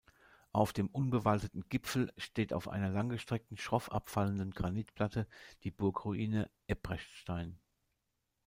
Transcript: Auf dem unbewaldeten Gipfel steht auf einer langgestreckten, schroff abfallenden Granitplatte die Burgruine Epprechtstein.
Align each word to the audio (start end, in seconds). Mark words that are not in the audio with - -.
Auf 0.51 0.73
dem 0.73 0.87
unbewaldeten 0.87 1.69
Gipfel 1.69 2.11
steht 2.17 2.53
auf 2.53 2.67
einer 2.67 2.89
langgestreckten, 2.89 3.55
schroff 3.55 3.91
abfallenden 3.91 4.49
Granitplatte 4.49 5.27
die 5.63 5.69
Burgruine 5.69 6.49
Epprechtstein. 6.65 7.59